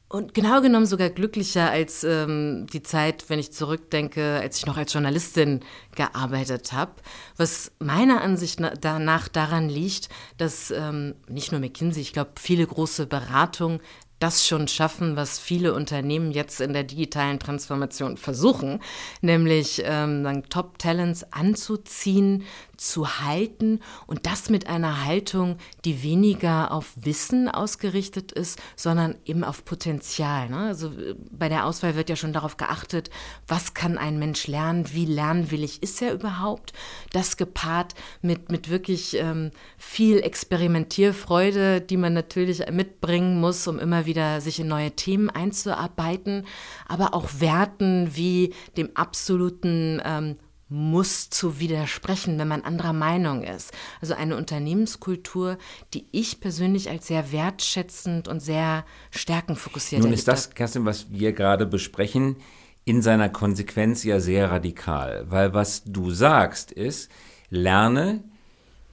[0.09, 4.77] und genau genommen sogar glücklicher als ähm, die Zeit, wenn ich zurückdenke, als ich noch
[4.77, 5.59] als Journalistin
[5.95, 6.93] gearbeitet habe.
[7.35, 13.05] Was meiner Ansicht nach daran liegt, dass ähm, nicht nur McKinsey, ich glaube, viele große
[13.05, 13.81] Beratungen
[14.19, 18.79] das schon schaffen, was viele Unternehmen jetzt in der digitalen Transformation versuchen,
[19.21, 22.43] nämlich ähm, Top-Talents anzuziehen,
[22.77, 29.43] zu halten und das mit einer Haltung, die weniger auf Wissen ausgerichtet ist, sondern eben
[29.43, 30.49] auf Potenzial.
[30.49, 30.57] Ne?
[30.57, 33.09] Also äh, bei der Auswahl wird ja schon darauf geachtet,
[33.47, 36.73] was kann ein Mensch lernen, wie lernwillig ist er überhaupt.
[37.11, 44.05] Das gepaart mit, mit wirklich ähm, viel Experimentierfreude, die man natürlich mitbringen muss, um immer
[44.05, 46.45] wieder sich in neue Themen einzuarbeiten,
[46.87, 50.37] aber auch Werten wie dem absoluten ähm,
[50.69, 53.71] muss zu widersprechen, wenn man anderer Meinung ist.
[54.01, 55.57] Also eine Unternehmenskultur,
[55.93, 61.31] die ich persönlich als sehr wertschätzend und sehr stärkenfokussiert Nun ist das, Kerstin, was wir
[61.33, 62.37] gerade besprechen,
[62.83, 67.11] in seiner Konsequenz ja sehr radikal, weil was du sagst ist,
[67.49, 68.23] lerne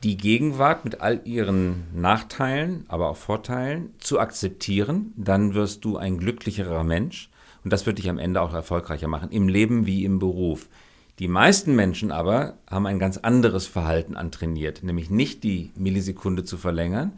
[0.03, 6.19] die Gegenwart mit all ihren Nachteilen, aber auch Vorteilen zu akzeptieren, dann wirst du ein
[6.19, 7.31] glücklicherer Mensch.
[7.65, 10.69] Und das wird dich am Ende auch erfolgreicher machen, im Leben wie im Beruf.
[11.21, 16.57] Die meisten Menschen aber haben ein ganz anderes Verhalten antrainiert, nämlich nicht die Millisekunde zu
[16.57, 17.13] verlängern,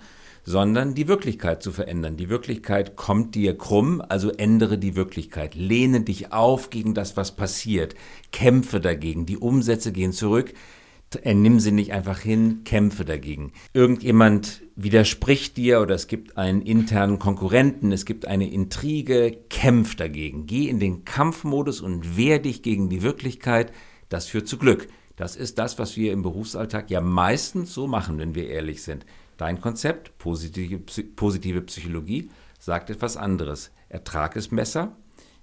[0.44, 2.18] sondern die Wirklichkeit zu verändern.
[2.18, 5.54] Die Wirklichkeit kommt dir krumm, also ändere die Wirklichkeit.
[5.54, 7.94] Lehne dich auf gegen das, was passiert.
[8.32, 9.24] Kämpfe dagegen.
[9.24, 10.52] Die Umsätze gehen zurück.
[11.24, 13.52] Nimm sie nicht einfach hin, kämpfe dagegen.
[13.72, 20.46] Irgendjemand widerspricht dir oder es gibt einen internen Konkurrenten, es gibt eine Intrige, kämpf dagegen.
[20.46, 23.72] Geh in den Kampfmodus und wehr dich gegen die Wirklichkeit.
[24.08, 24.88] Das führt zu Glück.
[25.14, 29.06] Das ist das, was wir im Berufsalltag ja meistens so machen, wenn wir ehrlich sind.
[29.36, 30.80] Dein Konzept, positive,
[31.14, 33.70] positive Psychologie, sagt etwas anderes.
[33.88, 34.96] Ertrag es besser,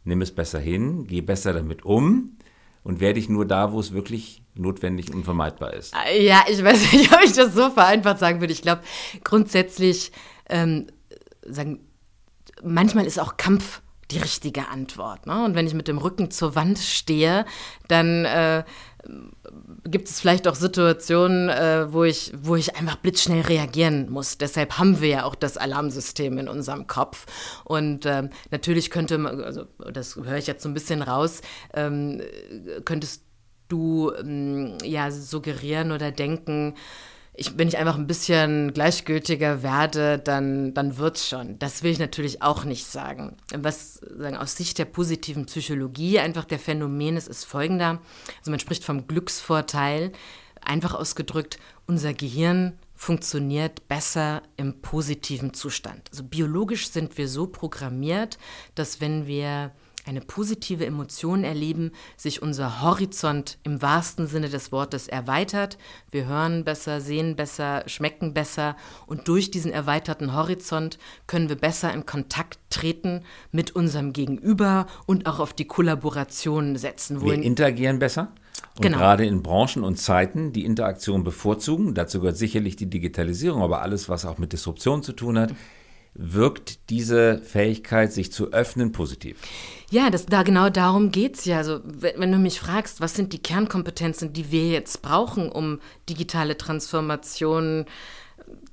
[0.04, 2.38] nimm es besser hin, geh besser damit um
[2.84, 5.94] und werde ich nur da, wo es wirklich notwendig und unvermeidbar ist.
[6.20, 8.54] Ja, ich weiß nicht, ob ich das so vereinfacht sagen würde.
[8.54, 8.82] Ich glaube,
[9.24, 10.12] grundsätzlich
[10.50, 10.88] ähm,
[11.46, 11.80] sagen,
[12.64, 15.26] manchmal ist auch Kampf die richtige Antwort.
[15.26, 15.44] Ne?
[15.44, 17.46] Und wenn ich mit dem Rücken zur Wand stehe,
[17.88, 18.64] dann äh,
[19.86, 24.38] gibt es vielleicht auch Situationen, äh, wo, ich, wo ich einfach blitzschnell reagieren muss.
[24.38, 27.26] Deshalb haben wir ja auch das Alarmsystem in unserem Kopf.
[27.66, 31.42] Und ähm, natürlich könnte man, also das höre ich jetzt so ein bisschen raus,
[31.74, 32.22] ähm,
[32.86, 33.24] könntest
[33.68, 36.76] du ähm, ja suggerieren oder denken,
[37.36, 41.58] ich, wenn ich einfach ein bisschen gleichgültiger werde, dann, dann es schon.
[41.58, 43.38] Das will ich natürlich auch nicht sagen.
[43.56, 48.00] Was sagen, aus Sicht der positiven Psychologie einfach der Phänomen ist, ist folgender.
[48.40, 50.12] Also man spricht vom Glücksvorteil.
[50.62, 56.10] Einfach ausgedrückt, unser Gehirn funktioniert besser im positiven Zustand.
[56.12, 58.38] Also biologisch sind wir so programmiert,
[58.76, 59.72] dass wenn wir
[60.06, 65.78] eine positive Emotion erleben, sich unser Horizont im wahrsten Sinne des Wortes erweitert.
[66.12, 68.76] Wir hören besser, sehen besser, schmecken besser
[69.08, 75.26] und durch diesen erweiterten Horizont können wir besser in Kontakt treten mit unserem Gegenüber und
[75.26, 77.22] auch auf die Kollaboration setzen.
[77.22, 78.32] Wir interagieren besser?
[78.76, 78.98] Und genau.
[78.98, 84.10] gerade in Branchen und Zeiten, die Interaktion bevorzugen, dazu gehört sicherlich die Digitalisierung, aber alles,
[84.10, 85.54] was auch mit Disruption zu tun hat,
[86.16, 89.38] wirkt diese Fähigkeit, sich zu öffnen, positiv.
[89.90, 91.58] Ja, das, da genau darum geht es ja.
[91.58, 96.58] Also, wenn, du mich fragst, was sind die Kernkompetenzen, die wir jetzt brauchen, um digitale
[96.58, 97.86] Transformation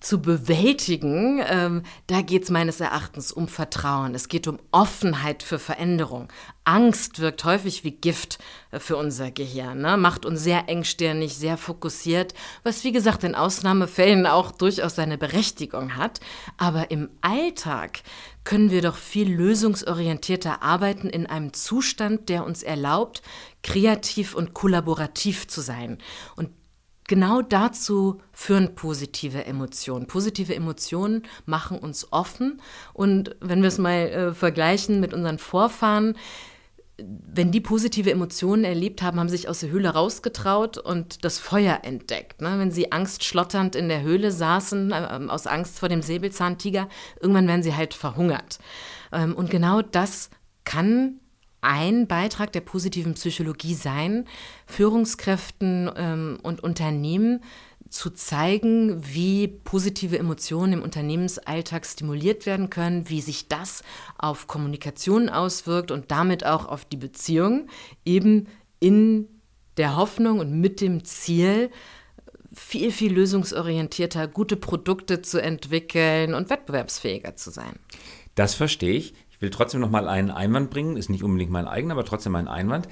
[0.00, 4.14] zu bewältigen, ähm, da geht es meines Erachtens um Vertrauen.
[4.14, 6.28] Es geht um Offenheit für Veränderung.
[6.64, 8.38] Angst wirkt häufig wie Gift
[8.70, 9.98] äh, für unser Gehirn, ne?
[9.98, 15.96] macht uns sehr engstirnig, sehr fokussiert, was wie gesagt in Ausnahmefällen auch durchaus seine Berechtigung
[15.96, 16.20] hat.
[16.56, 18.00] Aber im Alltag
[18.44, 23.20] können wir doch viel lösungsorientierter arbeiten in einem Zustand, der uns erlaubt,
[23.62, 25.98] kreativ und kollaborativ zu sein.
[26.36, 26.50] Und
[27.10, 30.06] genau dazu führen positive Emotionen.
[30.06, 32.62] Positive Emotionen machen uns offen.
[32.94, 36.16] Und wenn wir es mal äh, vergleichen mit unseren Vorfahren,
[36.98, 41.40] wenn die positive Emotionen erlebt haben, haben sie sich aus der Höhle rausgetraut und das
[41.40, 42.42] Feuer entdeckt.
[42.42, 42.54] Ne?
[42.58, 46.88] Wenn sie angstschlotternd in der Höhle saßen, äh, aus Angst vor dem Säbelzahntiger,
[47.20, 48.60] irgendwann werden sie halt verhungert.
[49.10, 50.30] Ähm, und genau das
[50.64, 51.19] kann
[51.60, 54.26] ein Beitrag der positiven Psychologie sein,
[54.66, 57.42] Führungskräften ähm, und Unternehmen
[57.88, 63.82] zu zeigen, wie positive Emotionen im Unternehmensalltag stimuliert werden können, wie sich das
[64.16, 67.66] auf Kommunikation auswirkt und damit auch auf die Beziehung,
[68.04, 68.46] eben
[68.78, 69.26] in
[69.76, 71.70] der Hoffnung und mit dem Ziel,
[72.54, 77.78] viel, viel lösungsorientierter gute Produkte zu entwickeln und wettbewerbsfähiger zu sein.
[78.34, 79.14] Das verstehe ich.
[79.40, 82.46] Will trotzdem noch mal einen Einwand bringen, ist nicht unbedingt mein eigener, aber trotzdem ein
[82.46, 82.88] Einwand.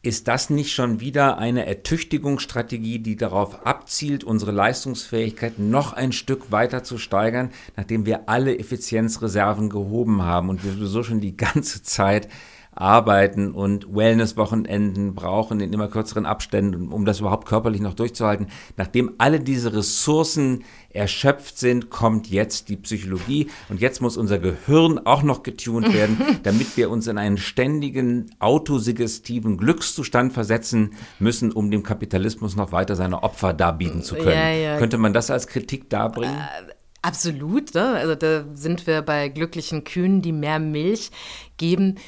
[0.00, 6.50] Ist das nicht schon wieder eine Ertüchtigungsstrategie, die darauf abzielt, unsere Leistungsfähigkeit noch ein Stück
[6.50, 11.82] weiter zu steigern, nachdem wir alle Effizienzreserven gehoben haben und wir sowieso schon die ganze
[11.82, 12.28] Zeit
[12.74, 18.46] arbeiten und Wellness-Wochenenden brauchen in immer kürzeren Abständen, um das überhaupt körperlich noch durchzuhalten.
[18.76, 24.98] Nachdem alle diese Ressourcen erschöpft sind, kommt jetzt die Psychologie und jetzt muss unser Gehirn
[25.04, 31.70] auch noch getunt werden, damit wir uns in einen ständigen autosuggestiven Glückszustand versetzen müssen, um
[31.70, 34.30] dem Kapitalismus noch weiter seine Opfer darbieten zu können.
[34.30, 34.78] Ja, ja.
[34.78, 36.36] Könnte man das als Kritik darbringen?
[36.36, 37.84] Äh, absolut, ne?
[37.84, 41.10] also da sind wir bei glücklichen Kühen, die mehr Milch
[41.58, 41.98] geben.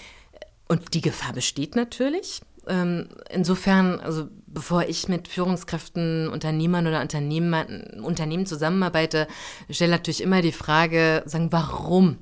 [0.75, 2.43] Und die Gefahr besteht natürlich.
[2.67, 9.29] Ähm, insofern, also bevor ich mit Führungskräften, Unternehmern oder Unternehmen, Unternehmen zusammenarbeite,
[9.71, 12.19] stelle natürlich immer die Frage, sagen, warum?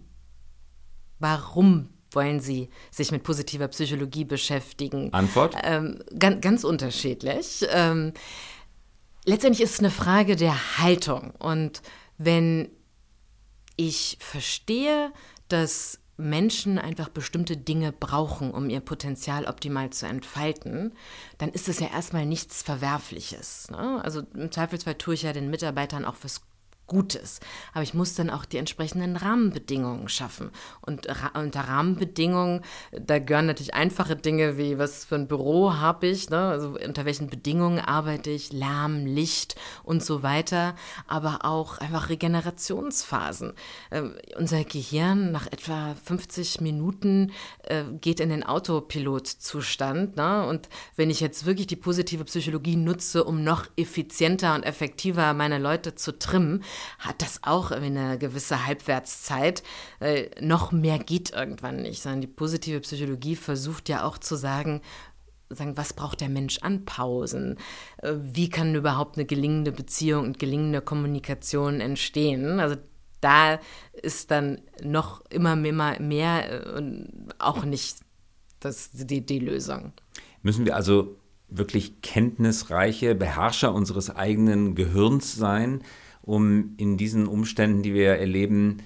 [1.19, 5.11] Warum wollen Sie sich mit positiver Psychologie beschäftigen?
[5.15, 5.57] Antwort?
[5.63, 7.65] Ähm, ganz, ganz unterschiedlich.
[7.71, 8.13] Ähm,
[9.25, 11.31] letztendlich ist es eine Frage der Haltung.
[11.39, 11.81] Und
[12.19, 12.69] wenn
[13.77, 15.11] ich verstehe,
[15.49, 20.93] dass Menschen einfach bestimmte Dinge brauchen, um ihr Potenzial optimal zu entfalten,
[21.39, 23.71] dann ist es ja erstmal nichts Verwerfliches.
[23.71, 24.01] Ne?
[24.05, 26.43] Also im Zweifelsfall tue ich ja den Mitarbeitern auch was
[26.93, 27.41] Gutes.
[27.73, 30.51] Aber ich muss dann auch die entsprechenden Rahmenbedingungen schaffen.
[30.83, 32.61] Und ra unter Rahmenbedingungen,
[32.93, 36.39] da gehören natürlich einfache Dinge wie, was für ein Büro habe ich, ne?
[36.39, 40.77] also unter welchen Bedingungen arbeite ich, Lärm, Licht und so weiter,
[41.07, 43.55] aber auch einfach Regenerationsphasen.
[43.91, 44.03] Äh,
[44.37, 50.17] unser Gehirn nach etwa 50 Minuten äh, geht in den Autopilotzustand.
[50.17, 50.47] Ne?
[50.47, 55.59] Und wenn ich jetzt wirklich die positive Psychologie nutze, um noch effizienter und effektiver meine
[55.59, 56.63] Leute zu trimmen,
[56.99, 59.63] hat das auch eine gewisse Halbwertszeit.
[60.01, 64.81] Äh, noch mehr geht irgendwann nicht, sondern die positive Psychologie versucht ja auch zu sagen,
[65.51, 67.59] sagen, was braucht der Mensch an Pausen?
[67.99, 72.61] Äh, wie kann überhaupt eine gelingende Beziehung und gelingende Kommunikation entstehen?
[72.61, 72.77] Also
[73.21, 73.61] da
[73.93, 77.99] ist dann noch immer mehr, mehr äh, und auch nicht
[78.61, 79.93] das, die, die Lösung.
[80.43, 81.17] Müssen wir also
[81.49, 85.83] wirklich kenntnisreiche Beherrscher unseres eigenen Gehirns sein,
[86.23, 88.79] um in diesen Umständen, die wir erleben,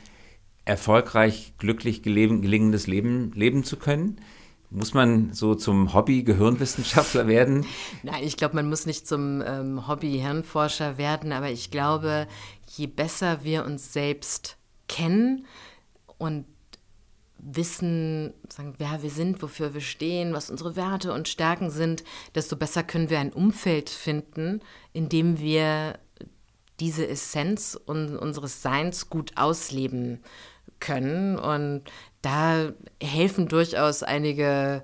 [0.65, 4.21] erfolgreich, glücklich gelingendes Leben leben zu können?
[4.69, 7.65] Muss man so zum Hobby-Gehirnwissenschaftler werden?
[8.03, 12.27] Nein, ich glaube, man muss nicht zum ähm, Hobby-Hirnforscher werden, aber ich glaube,
[12.69, 14.57] je besser wir uns selbst
[14.89, 15.47] kennen
[16.19, 16.47] und
[17.39, 22.03] wissen, sagen, wer wir sind, wofür wir stehen, was unsere Werte und Stärken sind,
[22.35, 24.61] desto besser können wir ein Umfeld finden,
[24.93, 25.99] in dem wir
[26.81, 30.21] diese Essenz un unseres Seins gut ausleben
[30.81, 31.39] können.
[31.39, 31.83] Und
[32.23, 34.83] da helfen durchaus einige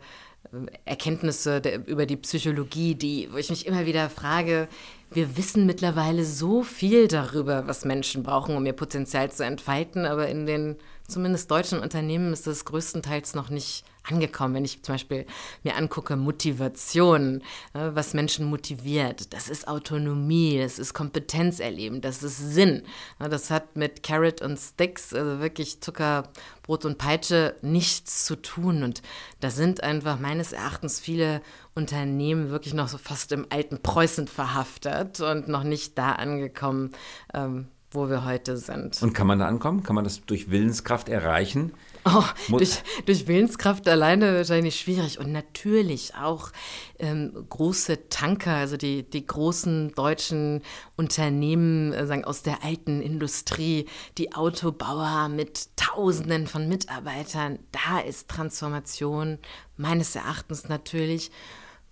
[0.84, 4.68] Erkenntnisse der, über die Psychologie, die, wo ich mich immer wieder frage,
[5.10, 10.28] wir wissen mittlerweile so viel darüber, was Menschen brauchen, um ihr Potenzial zu entfalten, aber
[10.28, 10.76] in den
[11.06, 14.54] zumindest deutschen Unternehmen ist das größtenteils noch nicht angekommen.
[14.54, 15.26] Wenn ich zum Beispiel
[15.62, 22.38] mir angucke, Motivation, was Menschen motiviert, das ist Autonomie, das ist Kompetenz erleben, das ist
[22.38, 22.82] Sinn.
[23.18, 26.28] Das hat mit Carrot und Sticks, also wirklich Zucker,
[26.62, 28.82] Brot und Peitsche, nichts zu tun.
[28.82, 29.02] Und
[29.40, 31.42] da sind einfach meines Erachtens viele
[31.74, 36.92] Unternehmen wirklich noch so fast im alten Preußen verhaftet und noch nicht da angekommen,
[37.34, 39.02] ähm, wo wir heute sind.
[39.02, 39.82] Und kann man da ankommen?
[39.82, 41.72] Kann man das durch Willenskraft erreichen?
[42.04, 45.18] Oh, durch, durch, Willenskraft alleine wahrscheinlich schwierig.
[45.18, 46.50] Und natürlich auch
[46.98, 50.62] ähm, große Tanker, also die, die großen deutschen
[50.96, 53.86] Unternehmen äh, sagen, aus der alten Industrie,
[54.18, 57.60] die Autobauer mit Tausenden von Mitarbeitern.
[57.70, 59.38] Da ist Transformation
[59.76, 61.30] meines Erachtens natürlich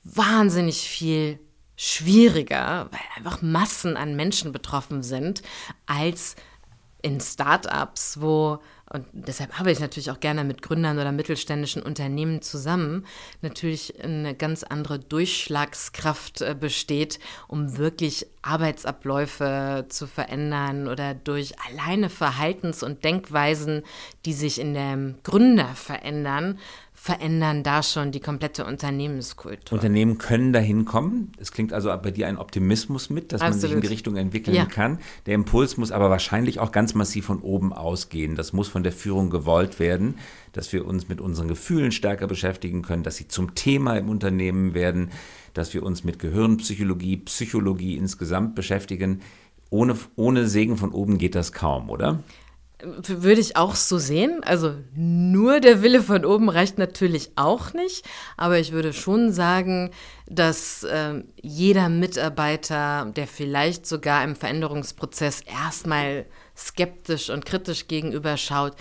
[0.02, 1.38] wahnsinnig viel
[1.76, 5.42] schwieriger, weil einfach Massen an Menschen betroffen sind,
[5.86, 6.36] als
[7.02, 8.58] in Startups, wo,
[8.92, 13.06] und deshalb habe ich natürlich auch gerne mit Gründern oder mittelständischen Unternehmen zusammen,
[13.40, 22.10] natürlich eine ganz andere Durchschlagskraft äh, besteht, um wirklich Arbeitsabläufe zu verändern oder durch alleine
[22.10, 23.84] Verhaltens- und Denkweisen,
[24.24, 26.58] die sich in dem Gründer verändern,
[27.02, 29.78] verändern da schon die komplette Unternehmenskultur.
[29.78, 31.32] Unternehmen können dahin kommen.
[31.38, 33.54] Es klingt also bei dir ein Optimismus mit, dass Absolut.
[33.54, 34.66] man sich in die Richtung entwickeln ja.
[34.66, 34.98] kann.
[35.24, 38.36] Der Impuls muss aber wahrscheinlich auch ganz massiv von oben ausgehen.
[38.36, 40.16] Das muss von der Führung gewollt werden,
[40.52, 44.74] dass wir uns mit unseren Gefühlen stärker beschäftigen können, dass sie zum Thema im Unternehmen
[44.74, 45.08] werden,
[45.54, 49.22] dass wir uns mit Gehirnpsychologie, Psychologie insgesamt beschäftigen.
[49.70, 52.22] Ohne, ohne Segen von oben geht das kaum, oder?
[52.82, 54.42] Würde ich auch so sehen.
[54.44, 58.04] Also nur der Wille von oben reicht natürlich auch nicht.
[58.36, 59.90] Aber ich würde schon sagen,
[60.26, 68.74] dass äh, jeder Mitarbeiter, der vielleicht sogar im Veränderungsprozess erstmal skeptisch und kritisch gegenüber schaut,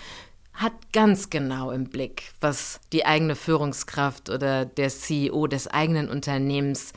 [0.52, 6.92] hat ganz genau im Blick, was die eigene Führungskraft oder der CEO des eigenen Unternehmens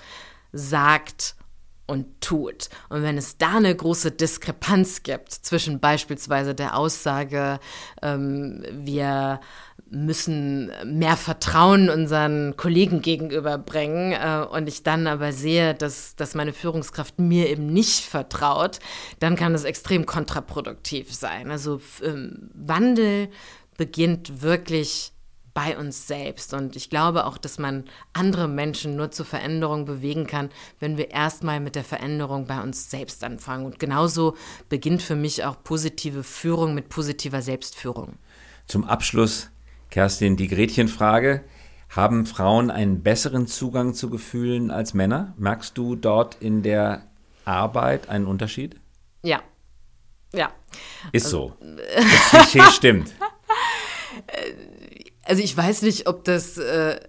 [0.52, 1.36] sagt
[1.86, 2.70] und tut.
[2.90, 7.60] Und wenn es da eine große Diskrepanz gibt zwischen beispielsweise der Aussage,
[8.02, 9.42] ähm, wir
[9.90, 16.54] müssen mehr Vertrauen unseren Kollegen gegenüberbringen äh, und ich dann aber sehe, dass, dass meine
[16.54, 18.80] Führungskraft mir eben nicht vertraut,
[19.20, 21.52] dann kann das extrem kontraproduktiv sein.
[21.52, 23.30] Also ähm, Wandel
[23.78, 25.13] beginnt wirklich
[25.54, 26.54] bei uns selbst.
[26.54, 31.12] Und ich glaube auch, dass man andere Menschen nur zur Veränderung bewegen kann, wenn wir
[31.12, 33.66] erstmal mit der Veränderung bei uns selbst anfangen.
[33.66, 34.36] Und genauso
[34.70, 38.14] beginnt für mich auch positive Führung mit positiver Selbstführung.
[38.68, 39.50] Zum Abschluss,
[39.90, 41.44] Kerstin, die Gretchenfrage.
[41.90, 45.36] Haben Frauen einen besseren Zugang zu Gefühlen als Männer?
[45.38, 47.06] Merkst du dort in der
[47.46, 48.80] Arbeit einen Unterschied?
[49.24, 49.44] Ja.
[50.34, 50.52] Ja.
[51.12, 51.54] Ist so.
[52.32, 53.14] Das Klischee stimmt.
[55.26, 57.00] Also ich weiß nicht, ob das äh,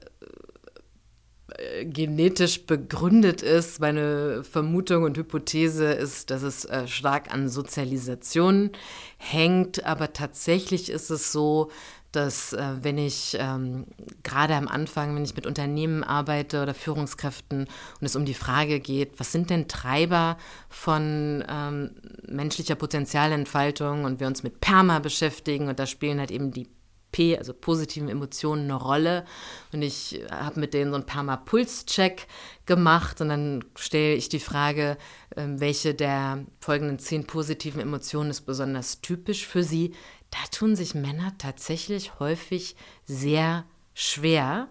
[1.57, 3.81] äh, genetisch begründet ist.
[3.81, 8.71] Meine Vermutung und Hypothese ist, dass es äh, stark an Sozialisation
[9.19, 9.85] hängt.
[9.85, 11.71] Aber tatsächlich ist es so,
[12.13, 13.87] dass äh, wenn ich ähm,
[14.23, 18.81] gerade am Anfang, wenn ich mit Unternehmen arbeite oder Führungskräften und es um die Frage
[18.81, 21.91] geht, was sind denn Treiber von ähm,
[22.29, 26.69] menschlicher Potenzialentfaltung und wir uns mit Perma beschäftigen und da spielen halt eben die
[27.15, 29.25] P, also positiven Emotionen, eine Rolle.
[29.73, 32.27] Und ich habe mit denen so ein paar Mal Pulscheck
[32.67, 34.99] gemacht und dann stelle ich die Frage,
[35.37, 39.95] ähm, welche der folgenden zehn positiven Emotionen ist besonders typisch für sie.
[40.33, 42.75] Da tun sich Männer tatsächlich häufig
[43.05, 44.67] sehr schwer,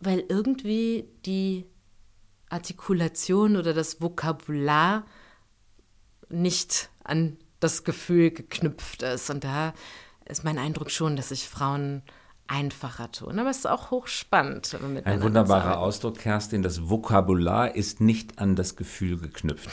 [0.00, 1.66] weil irgendwie die
[2.48, 5.04] Artikulation oder das Vokabular
[6.30, 9.28] nicht an das Gefühl geknüpft ist.
[9.28, 9.74] Und da
[10.28, 12.02] ist mein Eindruck schon, dass sich Frauen
[12.46, 13.38] einfacher tun.
[13.38, 14.76] Aber es ist auch hochspannend.
[15.04, 16.62] Ein wunderbarer Ausdruck, Kerstin.
[16.62, 19.68] Das Vokabular ist nicht an das Gefühl geknüpft.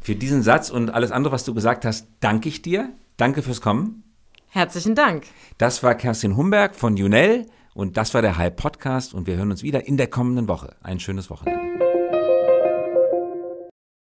[0.00, 2.90] Für diesen Satz und alles andere, was du gesagt hast, danke ich dir.
[3.18, 4.02] Danke fürs Kommen.
[4.48, 5.24] Herzlichen Dank.
[5.58, 9.50] Das war Kerstin Humberg von Junel und das war der Hype Podcast und wir hören
[9.50, 10.74] uns wieder in der kommenden Woche.
[10.82, 11.89] Ein schönes Wochenende.